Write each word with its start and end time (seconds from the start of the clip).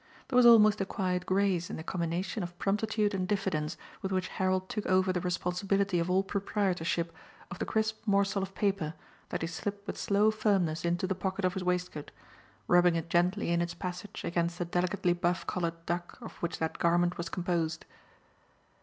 There 0.29 0.35
was 0.35 0.47
almost 0.47 0.81
a 0.81 0.85
quiet 0.87 1.27
grace 1.27 1.69
in 1.69 1.75
the 1.77 1.83
combination 1.83 2.41
of 2.41 2.57
promptitude 2.57 3.13
and 3.13 3.27
diffidence 3.27 3.77
with 4.01 4.11
which 4.11 4.29
Harold 4.29 4.67
took 4.67 4.87
over 4.87 5.13
the 5.13 5.21
responsibility 5.21 5.99
of 5.99 6.09
all 6.09 6.23
proprietorship 6.23 7.13
of 7.51 7.59
the 7.59 7.67
crisp 7.67 8.07
morsel 8.07 8.41
of 8.41 8.55
paper 8.55 8.95
that 9.29 9.43
he 9.43 9.47
slipped 9.47 9.85
with 9.85 9.99
slow 9.99 10.31
firmness 10.31 10.83
into 10.85 11.05
the 11.05 11.13
pocket 11.13 11.45
of 11.45 11.53
his 11.53 11.63
waistcoat, 11.63 12.09
rubbing 12.67 12.95
it 12.95 13.11
gently 13.11 13.49
in 13.51 13.61
its 13.61 13.75
passage 13.75 14.23
against 14.23 14.57
the 14.57 14.65
delicately 14.65 15.13
buff 15.13 15.45
coloured 15.45 15.85
duck 15.85 16.17
of 16.19 16.31
which 16.37 16.57
that 16.57 16.79
garment 16.79 17.19
was 17.19 17.29
composed. 17.29 17.85